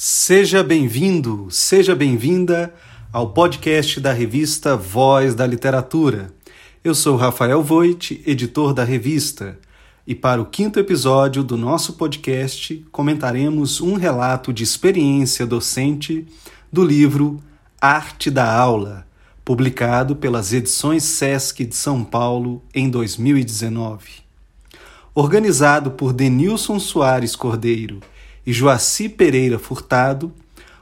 [0.00, 2.72] Seja bem-vindo, seja bem-vinda
[3.12, 6.32] ao podcast da revista Voz da Literatura.
[6.84, 9.58] Eu sou Rafael Voit, editor da revista,
[10.06, 16.24] e para o quinto episódio do nosso podcast comentaremos um relato de experiência docente
[16.72, 17.42] do livro
[17.80, 19.04] Arte da Aula,
[19.44, 24.22] publicado pelas edições Sesc de São Paulo em 2019.
[25.12, 27.98] Organizado por Denilson Soares Cordeiro
[28.48, 30.32] e Joaci Pereira Furtado,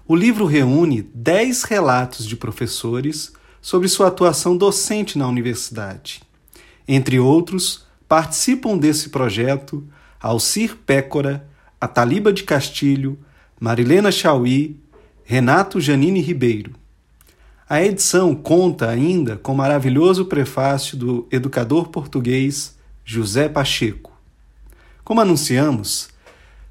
[0.07, 6.23] o livro reúne dez relatos de professores sobre sua atuação docente na universidade.
[6.87, 9.85] Entre outros, participam desse projeto
[10.21, 11.45] Alcir Pécora,
[11.81, 13.19] Ataliba de Castilho,
[13.59, 14.79] Marilena Chauí,
[15.25, 16.71] Renato Janine Ribeiro.
[17.69, 24.13] A edição conta ainda com maravilhoso prefácio do educador português José Pacheco.
[25.03, 26.15] Como anunciamos,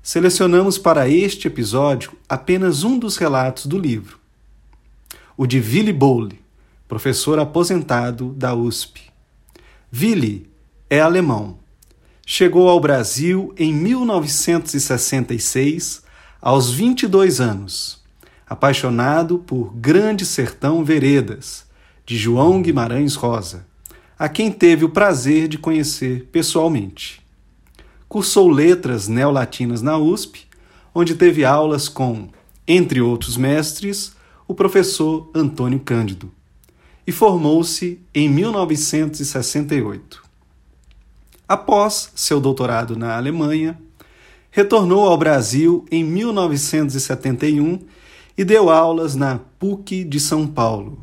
[0.06, 4.20] selecionamos para este episódio apenas um dos relatos do livro,
[5.36, 6.40] o de Willy Bowley,
[6.88, 9.02] professor aposentado da USP.
[9.92, 10.48] Willy
[10.92, 11.58] é alemão.
[12.24, 16.04] Chegou ao Brasil em 1966,
[16.40, 18.04] aos 22 anos,
[18.46, 21.66] apaixonado por Grande Sertão Veredas,
[22.06, 23.66] de João Guimarães Rosa,
[24.20, 27.25] a quem teve o prazer de conhecer pessoalmente.
[28.08, 30.48] Cursou letras neolatinas na USP,
[30.94, 32.30] onde teve aulas com,
[32.68, 34.16] entre outros mestres,
[34.48, 36.32] o professor Antônio Cândido,
[37.06, 40.24] e formou-se em 1968.
[41.48, 43.80] Após seu doutorado na Alemanha,
[44.50, 47.80] retornou ao Brasil em 1971
[48.38, 50.98] e deu aulas na PUC de São Paulo.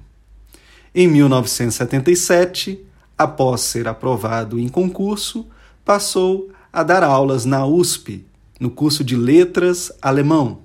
[0.95, 2.85] Em 1977,
[3.17, 5.47] após ser aprovado em concurso,
[5.85, 8.25] passou a dar aulas na USP,
[8.59, 10.61] no curso de Letras Alemão,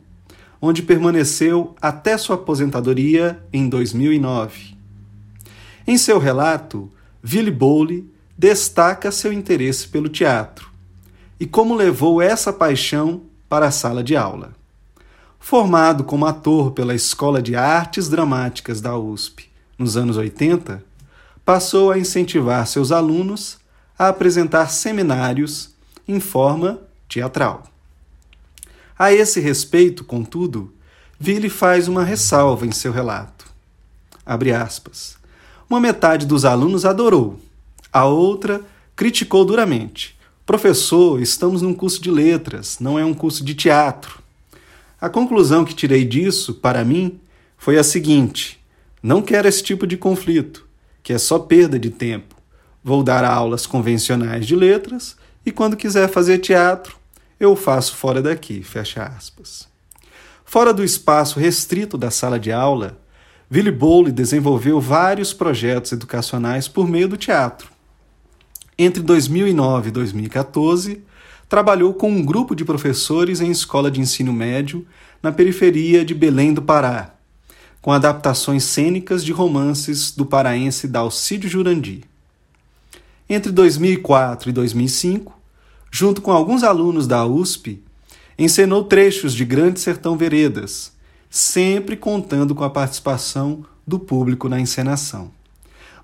[0.62, 4.76] onde permaneceu até sua aposentadoria em 2009.
[5.86, 6.90] Em seu relato,
[7.24, 10.72] Willy Bowley destaca seu interesse pelo teatro
[11.40, 14.56] e como levou essa paixão para a sala de aula.
[15.40, 20.84] Formado como ator pela Escola de Artes Dramáticas da USP nos anos 80,
[21.46, 23.58] passou a incentivar seus alunos
[23.98, 25.77] a apresentar seminários
[26.08, 26.80] em forma
[27.10, 27.64] teatral.
[28.98, 30.74] A esse respeito, contudo,
[31.20, 33.46] Ville faz uma ressalva em seu relato.
[34.26, 35.18] Abre aspas.
[35.70, 37.40] Uma metade dos alunos adorou,
[37.92, 38.62] a outra
[38.96, 40.18] criticou duramente.
[40.46, 44.20] Professor, estamos num curso de letras, não é um curso de teatro.
[45.00, 47.20] A conclusão que tirei disso, para mim,
[47.58, 48.60] foi a seguinte:
[49.04, 50.66] não quero esse tipo de conflito,
[51.04, 52.36] que é só perda de tempo.
[52.84, 56.98] Vou dar aulas convencionais de letras e quando quiser fazer teatro,
[57.40, 59.66] eu faço fora daqui, fecha aspas.
[60.44, 63.00] Fora do espaço restrito da sala de aula,
[63.50, 67.70] Willy Bowley desenvolveu vários projetos educacionais por meio do teatro.
[68.78, 71.02] Entre 2009 e 2014,
[71.48, 74.86] trabalhou com um grupo de professores em escola de ensino médio
[75.24, 77.16] na periferia de Belém do Pará,
[77.82, 82.04] com adaptações cênicas de romances do paraense Dalcídio Jurandi.
[83.30, 85.37] Entre 2004 e 2005,
[85.92, 87.82] junto com alguns alunos da USP,
[88.38, 90.92] encenou trechos de Grande Sertão Veredas,
[91.30, 95.32] sempre contando com a participação do público na encenação.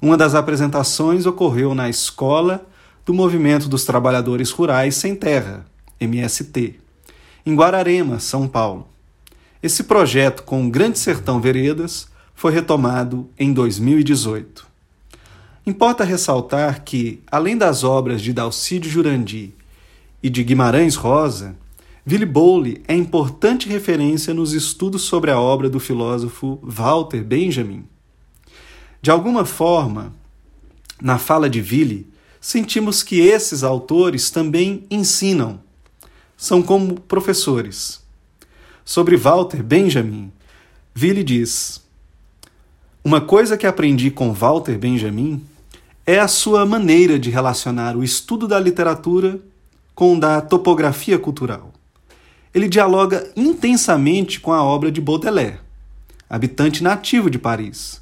[0.01, 2.65] Uma das apresentações ocorreu na Escola
[3.05, 5.65] do Movimento dos Trabalhadores Rurais Sem Terra,
[5.99, 6.75] MST,
[7.45, 8.87] em Guararema, São Paulo.
[9.61, 14.67] Esse projeto com o Grande Sertão Veredas foi retomado em 2018.
[15.65, 19.53] Importa ressaltar que, além das obras de Dalcídio Jurandi
[20.23, 21.57] e de Guimarães Rosa,
[22.09, 27.85] Willy Bowley é importante referência nos estudos sobre a obra do filósofo Walter Benjamin.
[29.01, 30.13] De alguma forma,
[31.01, 32.07] na fala de Willy,
[32.39, 35.59] sentimos que esses autores também ensinam,
[36.37, 38.01] são como professores.
[38.85, 40.31] Sobre Walter Benjamin,
[40.99, 41.81] Willy diz:
[43.03, 45.43] Uma coisa que aprendi com Walter Benjamin
[46.05, 49.39] é a sua maneira de relacionar o estudo da literatura
[49.95, 51.71] com da topografia cultural.
[52.53, 55.59] Ele dialoga intensamente com a obra de Baudelaire,
[56.29, 58.01] habitante nativo de Paris,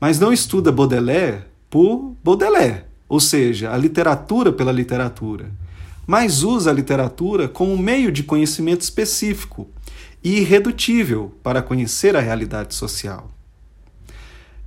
[0.00, 5.50] mas não estuda Baudelaire por Baudelaire, ou seja, a literatura pela literatura,
[6.06, 9.68] mas usa a literatura como meio de conhecimento específico
[10.22, 13.30] e irredutível para conhecer a realidade social.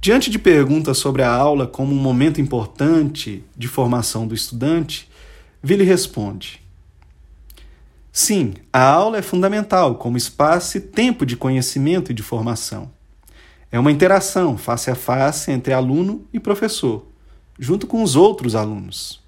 [0.01, 5.08] Diante de perguntas sobre a aula como um momento importante de formação do estudante,
[5.63, 6.61] Willy responde:
[8.11, 12.91] Sim, a aula é fundamental como espaço e tempo de conhecimento e de formação.
[13.71, 17.05] É uma interação face a face entre aluno e professor,
[17.57, 19.21] junto com os outros alunos.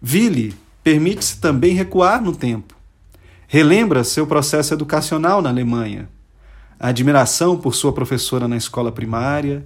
[0.00, 2.74] Ville permite-se também recuar no tempo.
[3.46, 6.08] Relembra seu processo educacional na Alemanha,
[6.80, 9.64] a admiração por sua professora na escola primária,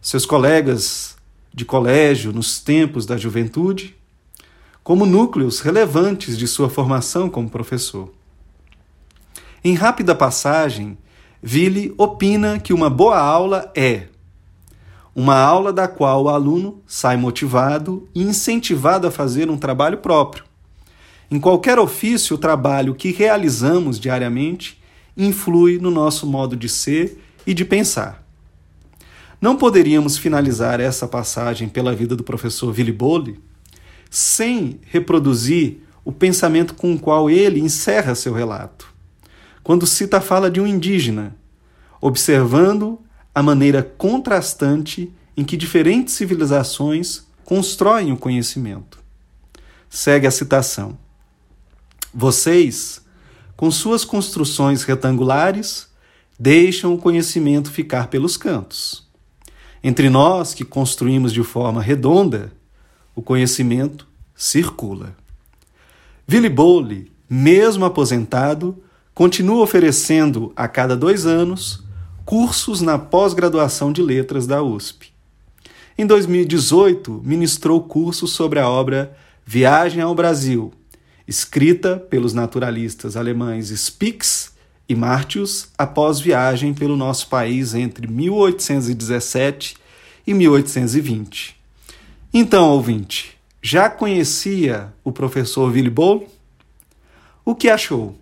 [0.00, 1.16] seus colegas
[1.54, 3.94] de colégio nos tempos da juventude,
[4.86, 8.08] como núcleos relevantes de sua formação como professor.
[9.64, 10.96] Em rápida passagem,
[11.42, 14.06] Ville opina que uma boa aula é
[15.12, 20.44] uma aula da qual o aluno sai motivado e incentivado a fazer um trabalho próprio.
[21.28, 24.80] Em qualquer ofício, o trabalho que realizamos diariamente
[25.16, 28.24] influi no nosso modo de ser e de pensar.
[29.40, 33.40] Não poderíamos finalizar essa passagem pela vida do professor Willy Bole
[34.10, 38.92] sem reproduzir o pensamento com o qual ele encerra seu relato,
[39.62, 41.36] quando cita a fala de um indígena,
[42.00, 43.00] observando
[43.34, 48.98] a maneira contrastante em que diferentes civilizações constroem o conhecimento.
[49.90, 50.98] Segue a citação.
[52.14, 53.04] Vocês,
[53.56, 55.88] com suas construções retangulares,
[56.38, 59.06] deixam o conhecimento ficar pelos cantos.
[59.82, 62.52] Entre nós, que construímos de forma redonda,
[63.16, 65.16] o conhecimento circula.
[66.30, 68.76] Willy Bowley, mesmo aposentado,
[69.14, 71.82] continua oferecendo a cada dois anos
[72.26, 75.12] cursos na pós-graduação de letras da USP.
[75.96, 79.16] Em 2018, ministrou curso sobre a obra
[79.46, 80.72] Viagem ao Brasil,
[81.26, 84.52] escrita pelos naturalistas alemães Spix
[84.88, 89.76] e Martius após viagem pelo nosso país entre 1817
[90.26, 91.55] e 1820.
[92.32, 96.26] Então, ouvinte, já conhecia o professor Willy Boll?
[97.44, 98.16] O que achou?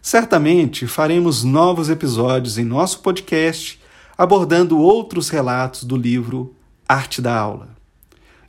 [0.00, 3.80] Certamente faremos novos episódios em nosso podcast
[4.16, 6.54] abordando outros relatos do livro
[6.88, 7.68] Arte da Aula.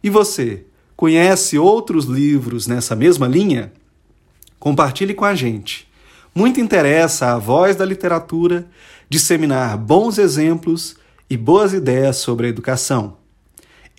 [0.02, 0.66] E você,
[0.96, 3.74] conhece outros livros nessa mesma linha?
[4.60, 5.88] Compartilhe com a gente.
[6.34, 8.68] Muito interessa a voz da literatura
[9.10, 10.96] disseminar bons exemplos
[11.30, 13.17] e boas ideias sobre a educação.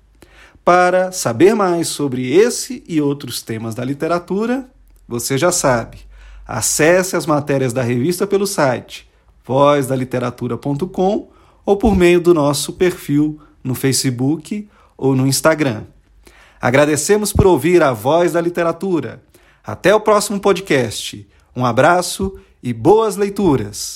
[0.65, 4.71] Para saber mais sobre esse e outros temas da literatura,
[5.09, 5.99] você já sabe.
[6.47, 9.11] Acesse as matérias da revista pelo site
[9.45, 11.31] vozdaliteratura.com
[11.67, 15.83] ou por meio do nosso perfil no Facebook ou no Instagram.
[16.61, 19.21] Agradecemos por ouvir a Voz da Literatura.
[19.65, 21.29] Até o próximo podcast.
[21.57, 23.91] Um abraço e boas leituras!